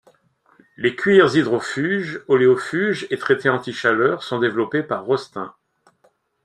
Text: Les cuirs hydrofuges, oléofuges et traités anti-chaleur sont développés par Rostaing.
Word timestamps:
Les 0.77 0.95
cuirs 0.95 1.35
hydrofuges, 1.35 2.21
oléofuges 2.27 3.05
et 3.11 3.19
traités 3.19 3.49
anti-chaleur 3.49 4.23
sont 4.23 4.39
développés 4.39 4.81
par 4.81 5.05
Rostaing. 5.05 5.53